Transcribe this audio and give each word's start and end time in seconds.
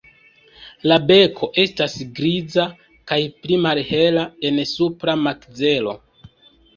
La 0.91 0.95
beko 1.09 1.49
estas 1.63 1.97
griza 2.19 2.65
kaj 3.11 3.17
pli 3.43 3.59
malhela 3.65 4.23
en 4.51 4.57
supra 4.71 5.15
makzelo. 5.27 5.95